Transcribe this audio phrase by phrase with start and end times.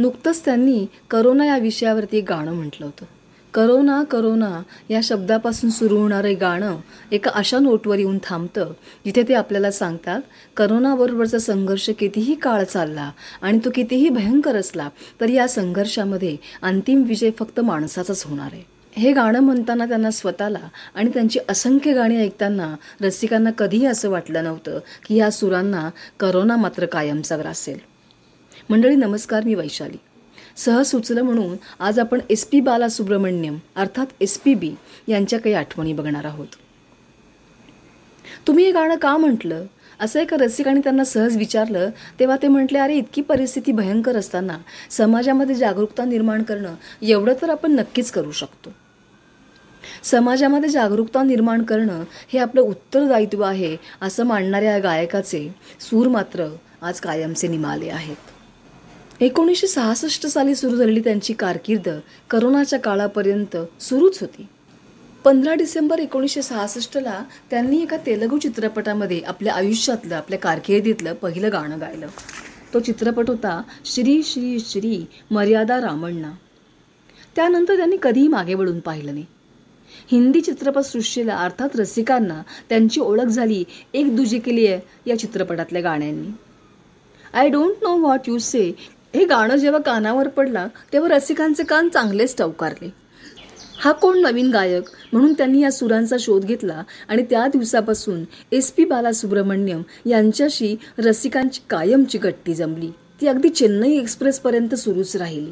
[0.00, 3.04] नुकतंच त्यांनी करोना या विषयावरती एक गाणं म्हटलं होतं.
[3.54, 6.76] करोना करोना या शब्दापासून सुरू होणारं गाणं
[7.12, 8.72] एका अशा नोटवर येऊन थांबतं
[9.04, 10.20] जिथे ते आपल्याला सांगतात
[10.56, 13.10] करोनाबरोबरचा संघर्ष कितीही काळ चालला
[13.42, 14.88] आणि तो कितीही भयंकर असला
[15.20, 18.62] तरी या संघर्षामध्ये अंतिम विजय फक्त माणसाचाच होणार आहे.
[18.96, 24.78] हे गाणं म्हणताना त्यांना स्वतःला आणि त्यांची असंख्य गाणी ऐकताना रसिकांना कधीही असं वाटलं नव्हतं
[25.08, 25.88] की या सुरांना
[26.20, 27.89] करोना मात्र कायमचा ग्रासेल
[28.70, 29.96] मंडळी नमस्कार मी वैशाली.
[30.56, 34.70] सहज सुचलं म्हणून आज आपण एस पी बालासुब्रमण्यम अर्थात एस पी बी
[35.08, 36.46] यांच्या काही आठवणी बघणार आहोत.
[38.46, 39.64] तुम्ही हे गाणं का म्हटलं?
[40.00, 44.58] असं एका रसिकाने त्यांना सहज विचारलं तेव्हा ते म्हटले अरे इतकी परिस्थिती भयंकर असताना
[44.90, 48.72] समाजामध्ये जागरूकता निर्माण करणं एवढं तर आपण नक्कीच करू शकतो.
[50.02, 55.48] समाजामध्ये जागरूकता निर्माण करणं हे आपलं उत्तरदायित्व आहे असं मांडणाऱ्या या गायकाचे
[55.80, 56.48] सूर मात्र
[56.82, 58.30] आज कायमचे निमाले आहेत.
[59.20, 61.88] एकोणीसशे सहासष्ट साली सुरू झालेली त्यांची कारकीर्द
[62.30, 64.46] करोनाच्या काळापर्यंत सुरूच होती.
[65.24, 72.06] पंधरा डिसेंबर एकोणीसशे सहासष्टला त्यांनी एका तेलगू चित्रपटामध्ये आपल्या आयुष्यातलं आपल्या कारकिर्दीतलं पहिलं गाणं गायलं.
[72.74, 76.30] तो चित्रपट होता श्री श्री श्री मर्यादा रामण्णा.
[77.36, 79.26] त्यानंतर त्यांनी कधीही मागे वळून पाहिलं नाही.
[80.12, 86.28] हिंदी चित्रपटसृष्टीला अर्थात रसिकांना त्यांची ओळख झाली एक दुजी केली आहे या चित्रपटातल्या गाण्यांनी.
[87.34, 88.72] I don't know what you say
[89.14, 92.88] हे गाणं जेव्हा कानावर पडला तेव्हा रसिकांचे कान चांगलेच टवकारले.
[93.78, 94.84] हा कोण नवीन गायक?
[95.12, 102.18] म्हणून त्यांनी या सुरांचा शोध घेतला आणि त्या दिवसापासून एस पी बालासुब्रमण्यम यांच्याशी रसिकांची कायमची
[102.18, 102.90] गट्टी जमली.
[103.20, 105.50] ती अगदी चेन्नई एक्सप्रेसपर्यंत सुरूच राहिली.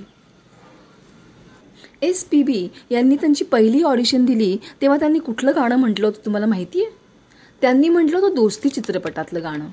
[2.03, 6.47] एस पी बी यांनी त्यांची पहिली ऑडिशन दिली तेव्हा त्यांनी कुठलं गाणं म्हटलं होतं तुम्हाला
[6.47, 6.97] माहिती आहे
[7.63, 9.69] त्यांनी म्हटलं होतं दोस्ती चित्रपटातलं गाणं.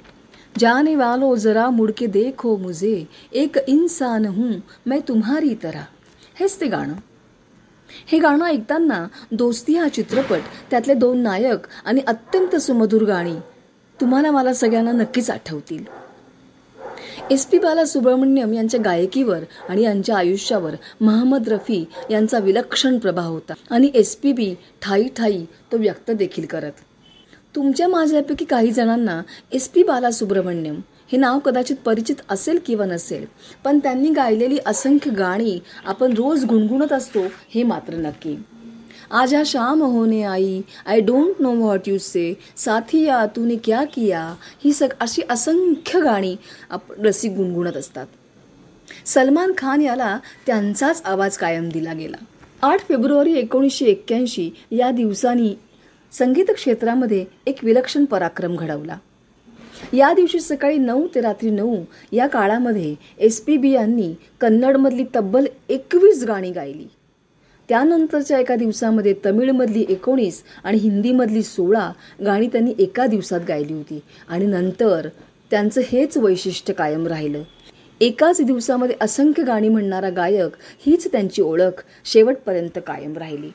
[0.60, 4.52] जाने वालो जरा मुडके देखो मुझे। एक इंसान हूं
[4.86, 5.82] मैं तुम्हारी तरह।
[6.40, 6.94] हेच ते गाणं.
[8.08, 13.36] हे गाणं ऐकताना दोस्ती हा चित्रपट त्यातले दोन नायक आणि अत्यंत सुमधुर गाणी
[14.02, 15.84] तुम्हाला मला सगळ्यांना नक्कीच आठवतील.
[17.32, 23.54] एस पी बाला सुब्रमण्यम यांच्या गायकीवर आणि यांच्या आयुष्यावर महम्मद रफी यांचा विलक्षण प्रभाव होता
[23.70, 26.72] आणि एस पी बी ठाई ठाई तो व्यक्त देखील करत.
[27.56, 29.22] तुमच्या माझ्यापैकी काही जणांना
[29.52, 30.80] एस पी बालासुब्रमण्यम
[31.12, 33.26] हे नाव कदाचित परिचित असेल किंवा नसेल
[33.64, 38.36] पण त्यांनी गायलेली असंख्य गाणी आपण रोज गुणगुणत असतो हे मात्र नक्की.
[39.12, 44.36] आजा शाम होने आई I don't know what you say साथी या तूने क्या किया?
[44.64, 46.36] ही सग अशी असंख्य गाणी
[46.70, 48.08] आप रसिक गुणगुणत असतात.
[49.06, 52.18] सलमान खान याला त्यांचाच आवाज कायम दिला गेला.
[52.62, 55.54] आठ फेब्रुवारी एकोणीसशे एक्क्याऐंशी या दिवसानी
[56.14, 58.98] संगीत क्षेत्रामध्ये एक विलक्षण पराक्रम घडवला.
[59.94, 61.76] या दिवशी सकाळी नऊ ते रात्री नऊ
[62.12, 66.88] या काळामध्ये एस पी बी यांनी कन्नडमधली तब्बल एकवीस गाणी गायली.
[67.70, 71.92] त्यानंतरच्या एका दिवसामध्ये तमिळमधली एकोणीस आणि हिंदीमधली सोळा
[72.26, 75.08] गाणी त्यांनी एका दिवसात गायली होती आणि नंतर
[75.52, 77.44] त्यांचं हेच वैशिष्ट्य कायम राहिलं.
[78.02, 80.56] एकाच दिवसामध्ये असंख्य गाणी म्हणणारा गायक
[80.86, 83.50] हीच त्यांची ओळख शेवटपर्यंत कायम राहिली.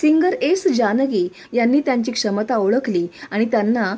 [0.00, 3.94] सिंगर एस जानगी यांनी त्यांची क्षमता ओळखली आणि त्यांना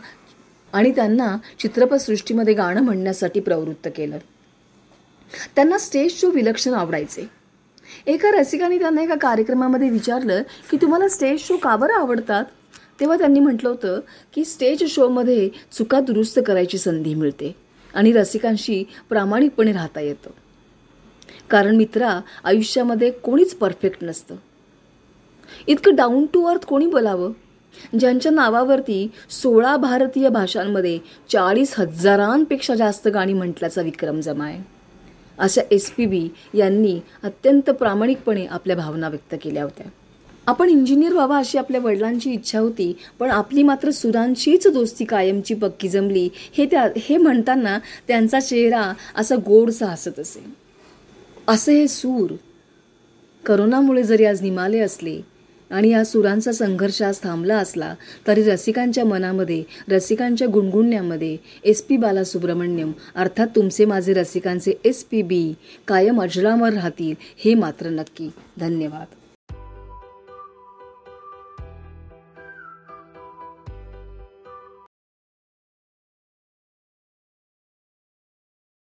[0.73, 4.19] आणि त्यांना चित्रपटसृष्टीमध्ये गाणं म्हणण्यासाठी प्रवृत्त केलं.
[5.57, 7.27] त्यांना स्टेज शो विलक्षण आवडायचे.
[8.07, 12.45] एका रसिकाने त्यांना एका कार्यक्रमामध्ये विचारलं की तुम्हाला स्टेज शो का बरं आवडतात?
[13.01, 14.01] तेव्हा त्यांनी म्हटलं होतं
[14.35, 17.57] की स्टेज शोमध्ये चुका दुरुस्त करायची संधी मिळते
[17.95, 20.31] आणि रसिकांशी प्रामाणिकपणे राहता येतं.
[21.51, 24.37] कारण मित्रा आयुष्यामध्ये कोणीच परफेक्ट नसतं.
[25.67, 27.33] इतकं डाऊन टू अर्थ कोणी बोलावं?
[27.99, 30.99] ज्यांच्या नावावरती सोळा भारतीय भाषांमध्ये
[31.33, 34.59] चाळीस हजारांपेक्षा जास्त गाणी म्हटल्याचा विक्रम जमाय.
[35.39, 39.87] अशा एस पी बी यांनी अत्यंत प्रामाणिकपणे आपल्या भावना व्यक्त केल्या होत्या.
[40.47, 45.89] आपण इंजिनियर व्हावा अशी आपल्या वडिलांची इच्छा होती पण आपली मात्र सुरांचीच दोस्ती कायमची पक्की
[45.89, 47.79] जमली हे त्या हे म्हणताना
[48.09, 50.45] त्यांचा चेहरा असा गोडसा हसत असे.
[51.49, 52.33] असे हे सूर
[53.47, 55.21] करोनामुळे जरी आज निमाले असले
[55.71, 57.95] आणि या सुरांचा संघर्ष आज थांबला असला
[58.27, 65.55] तरी रसिकांच्या मनामध्ये रसिकांच्या गुणगुणण्यामध्ये एस पी बालासुब्रमण्यम अर्थात तुमचे माझे रसिकांचे एस पी बी
[65.89, 68.29] कायम अजरामर राहतील हे मात्र नक्की.
[68.61, 69.15] धन्यवाद.